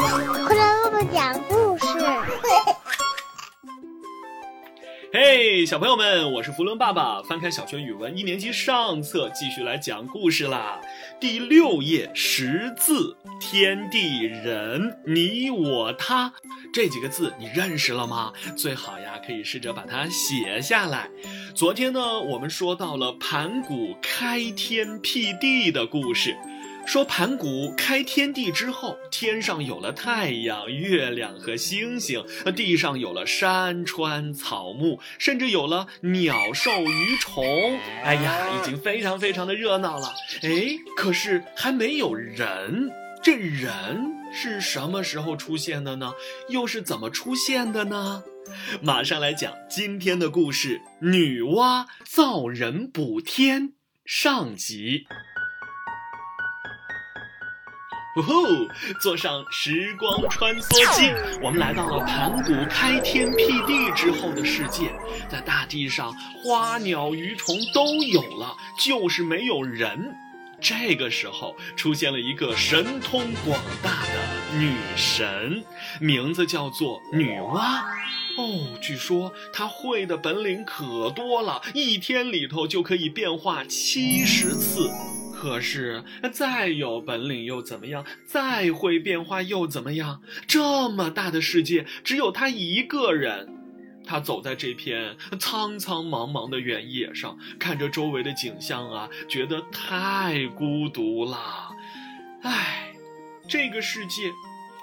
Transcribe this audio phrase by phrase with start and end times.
[0.00, 1.86] 快来爸爸讲故事。
[5.12, 7.22] 嘿，小朋友们，我是福伦爸爸。
[7.22, 10.80] 翻开小学语文一年级上册，继续来讲故事啦。
[11.20, 16.32] 第六页，识字，天地人，你我他，
[16.72, 18.32] 这几个字你认识了吗？
[18.56, 21.08] 最好呀，可以试着把它写下来。
[21.54, 26.36] 昨天呢，我们说到了盘古开天辟地的故事。
[26.86, 32.24] 说盘古开天地之后，天上有了太阳、月亮和星星，
[32.54, 37.78] 地上有了山川、草木，甚至有了鸟兽鱼虫。
[38.04, 40.14] 哎呀，已经非常非常的热闹了。
[40.42, 42.90] 哎，可是还没有人。
[43.22, 43.72] 这人
[44.32, 46.12] 是什么时候出现的呢？
[46.50, 48.22] 又是怎么出现的呢？
[48.82, 53.72] 马上来讲今天的故事：女娲造人补天
[54.04, 55.06] 上集。
[58.14, 58.68] 呼呼，
[59.00, 64.92] 坐上时光穿梭机，我们来到了盘古开天辟地之后的世界。
[65.28, 70.14] 在大地上，花鸟鱼虫都有了，就是没有人。
[70.60, 75.64] 这个时候，出现了一个神通广大的女神，
[76.00, 77.82] 名字叫做女娲。
[78.36, 84.88] 哦，据说她会的本领可多了，一天里头就可以变化七十次。
[85.34, 88.04] 可是，再有本领又怎么样？
[88.24, 90.22] 再会变化又怎么样？
[90.46, 93.48] 这么大的世界，只有他一个人。
[94.06, 101.70] 他走在这片苍苍茫茫的原野上，看着周围的景象啊，觉得太孤独了。
[102.42, 102.92] 唉，
[103.48, 104.30] 这个世界，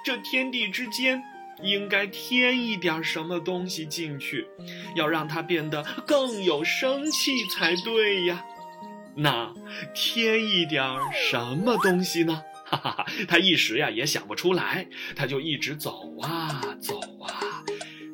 [0.04, 1.22] 这天地之间，
[1.62, 4.48] 应该添一点什么东西进去，
[4.96, 8.44] 要让它变得更有生气才对呀。
[9.16, 9.54] 那
[9.94, 10.84] 添一点
[11.30, 12.42] 什么东西呢？
[12.66, 17.64] 哈 哈哈，他一时呀也想不出来，他就一直走啊走啊，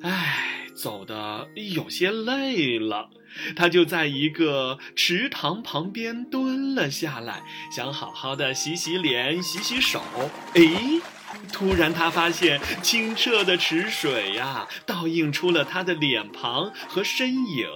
[0.01, 3.09] 唉，走的有些累了，
[3.55, 10.01] 他就在一个池塘旁边蹲了下来，想好好的洗洗脸、洗洗手。
[10.55, 10.61] 哎，
[11.53, 17.67] 突然他发现清澈的池水呀，倒映出了他的脸庞和身影，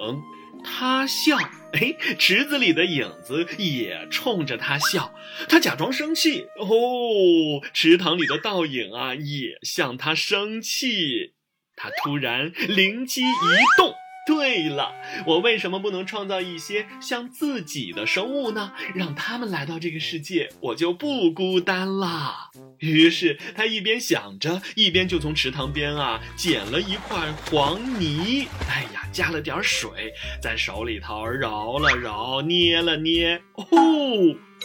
[0.63, 1.37] 他笑。
[1.71, 5.15] 哎，池子里的影子也冲着他笑，
[5.47, 7.65] 他假装生气哦。
[7.73, 11.33] 池塘里的倒影啊，也向他生气。
[11.77, 13.95] 他突然灵机一动。
[14.31, 14.93] 对了，
[15.25, 18.71] 我为什么不能创造一些像自己的生物呢？
[18.95, 22.49] 让他们来到这个世界，我就不孤单啦。
[22.79, 33.67] 于是他一边想着，一边就从池塘边啊捡了一块黄泥，哎呀，加了点水，在手里头揉了揉，捏了捏，哦，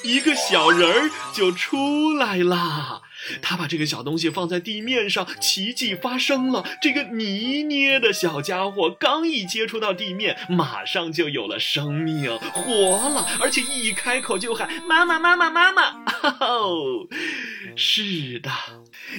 [0.05, 3.03] 一个小人儿就出来啦。
[3.43, 6.65] 他把这个小东西放在地面上，奇迹发生了。
[6.81, 16.05] 这个泥捏的小家伙刚一接触到地面，马上就有了生命，活了，而且一开口就喊“妈妈，妈妈，妈妈”。
[16.41, 17.07] 哦，
[17.77, 18.51] 是的，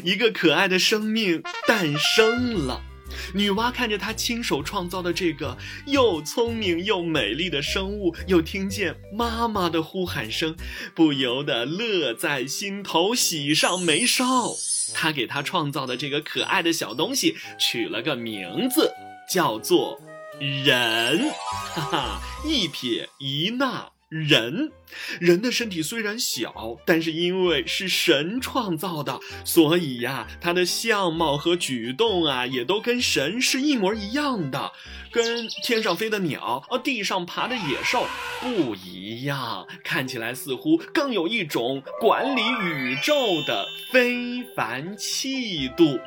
[0.04, 2.87] 一个可爱的生命诞生了。
[3.34, 10.56] 女娲看着她亲手创造的这个又聪明又美丽的生物，又听见妈妈的呼喊声，
[10.96, 14.56] 不由得乐在心头，喜上眉梢。
[14.94, 18.94] 她给她创造的这个可爱的小东西取了个名字，
[19.30, 20.00] 叫做
[20.40, 21.30] 人。
[21.74, 23.97] 哈哈，一撇一捺。
[24.10, 24.72] 人，
[25.20, 34.72] 人的身体虽然小，但是因为是神创造的，所以呀，他的相貌和举动啊，也都跟神是一模一样的，
[35.12, 38.06] 跟天上飞的鸟、啊地上爬的野兽
[38.40, 43.14] 不一样，看起来似乎更有一种管理宇宙
[43.46, 46.00] 的非凡气度。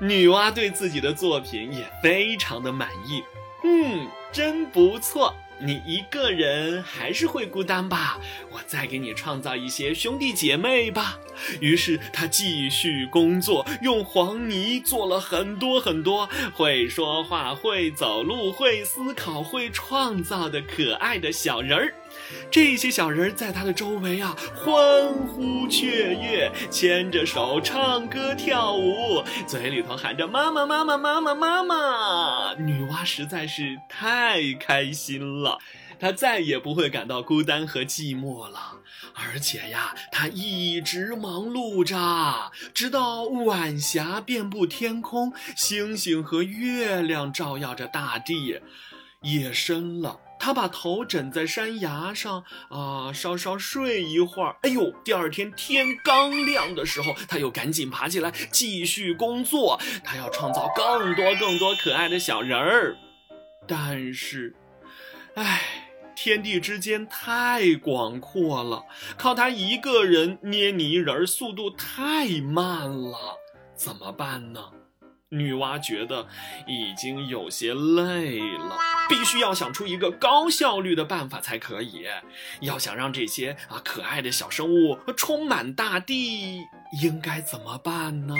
[0.00, 3.22] 女娲对自己的作品也非常的满意，
[3.62, 5.34] 嗯，真不错。
[5.58, 8.18] 你一个人还是会孤单吧？
[8.50, 11.18] 我再给你创造一些兄弟姐妹吧。
[11.60, 21.94] 于是他继续工作，用黄泥做了很多很多会说话、会走路、会思考、会创造的可爱的小人儿。
[22.50, 32.54] 这些小人在他的周围啊，欢呼雀跃，牵着手唱歌跳舞，嘴里头喊着妈妈妈妈妈妈妈妈。
[32.54, 35.58] 女娲实在是太开心了，
[35.98, 38.80] 她再也不会感到孤单和寂寞了。
[39.14, 48.60] 而且呀，她一直忙碌着，直到晚霞遍布天空，星星和月亮照耀着大地，
[49.22, 50.20] 夜深了。
[50.38, 54.56] 他把头枕在山崖上啊，稍稍睡一会儿。
[54.62, 59.80] 哎呦，第二天天刚亮的时候，他又赶紧爬起来继续工作。
[60.04, 62.96] 他要创造更多更多可爱的小人儿。
[63.66, 64.54] 但是，
[65.34, 65.62] 唉，
[66.14, 68.84] 天地之间太广阔了，
[69.16, 73.38] 靠他一个人捏泥人速度太慢了，
[73.74, 74.60] 怎么办呢？
[75.34, 76.26] 女娲觉得
[76.66, 78.78] 已经有些累了，
[79.08, 82.06] 必须要想出一个高效率的办法才可以。
[82.60, 86.60] 要想让这些啊可爱的小生物充满大地，
[87.02, 88.34] 应该怎么办呢？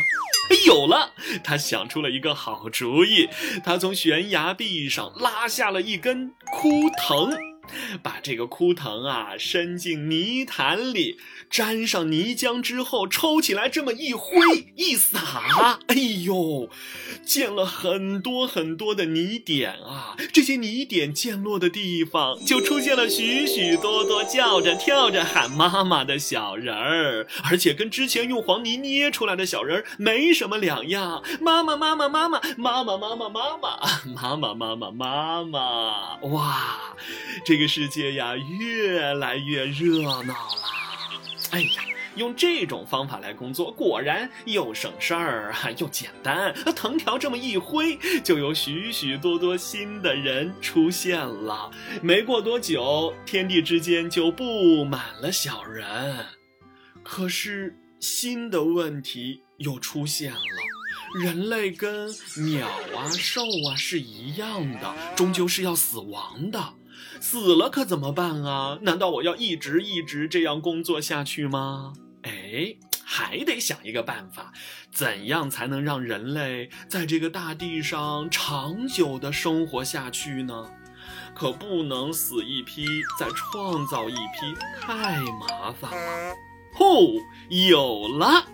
[0.66, 1.12] 有了，
[1.42, 3.28] 他想出了一个好主意。
[3.64, 7.53] 他从悬崖壁上拉下了一根枯藤。
[8.02, 11.18] 把这个枯藤啊伸进泥潭里，
[11.50, 14.32] 沾上泥浆之后，抽起来这么一挥
[14.76, 15.94] 一撒，哎
[16.24, 16.68] 呦，
[17.24, 20.14] 溅了很多很多的泥点啊！
[20.32, 31.24] 这些泥点溅落的地方，就出现了许许多多叫着跳着喊妈妈的小人儿，而且跟之前用黄泥捏出来的小人儿没什么两样。
[31.40, 36.94] 妈妈妈妈妈妈妈妈妈妈妈妈妈妈妈妈妈妈，哇，
[37.44, 37.54] 这。
[37.54, 40.36] 个世界呀，越来越热闹了。
[41.52, 41.82] 哎呀，
[42.16, 46.54] 用这种方法来工作，果然又省事儿 又简单。
[46.74, 51.70] 藤条这么一挥，就有许许多多新的人出现了。
[52.02, 56.26] 没过多久，天地之间就布满了小人。
[57.02, 60.40] 可是新的问题又出现了：
[61.20, 62.08] 人类跟
[62.50, 66.74] 鸟啊、兽啊是一样的，终究是要死亡的。
[67.20, 68.78] 死了可怎么办啊？
[68.82, 71.92] 难道我要一直一直这样工作下去吗？
[72.54, 74.52] 哎，还得想一个办法，
[74.90, 80.70] 怎样才能让人类在这个大地上长久的生活下去呢？
[81.34, 82.86] 可不能死一批
[83.18, 86.34] 再创造一批，太麻烦了。
[86.72, 87.14] 吼，
[87.48, 88.46] 有了！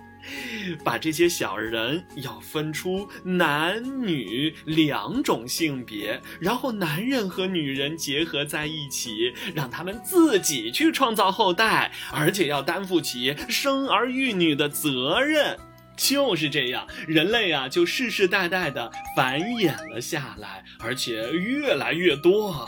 [0.85, 15.57] 把这些小人要分出男女两种性别，然后男人和女人结合在一起，让他们自己去创造后代，而且要担负起生儿育女的责任。
[15.97, 22.65] 就是这样，人类啊就世世代代的繁衍了下来，而且越来越多。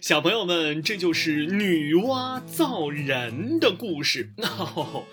[0.00, 4.30] 小朋友们，这就是女娲造人的故事。
[4.76, 5.04] 哦，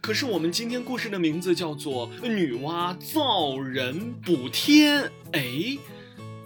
[0.00, 5.02] 可是我们今天故事的名字叫做《女娲造人补天》。
[5.32, 5.78] 哎。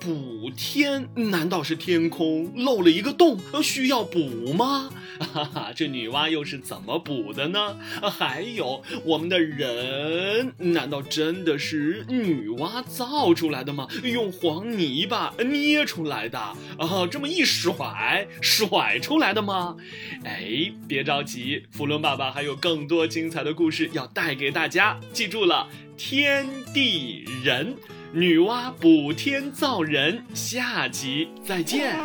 [0.05, 1.09] 补天？
[1.15, 4.91] 难道是天空漏了一个洞，需要补吗？
[5.19, 7.79] 哈哈，这女娲又是怎么补的呢？
[8.03, 13.89] 还有我们的人，难道真的是女娲造出来的吗？
[14.03, 16.57] 用黄泥巴捏出来的啊？
[17.11, 19.77] 这么一甩，甩出来的吗？
[20.25, 25.01] 哎，别着急，福伦爸爸还有更多精彩的故事要带给大家。
[25.15, 27.77] 记住了，天地人。
[28.13, 31.97] 女娲补天造人，下集再见。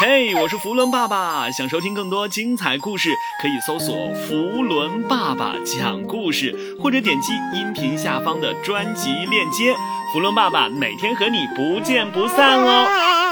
[0.00, 9.74] 嘿，我是福伦爸爸，想收听更多精彩故事，可以搜索“福伦爸爸讲故事”，或者点击音频下方的专辑链接。
[10.12, 13.27] 福伦爸爸每天和你不见不散哦。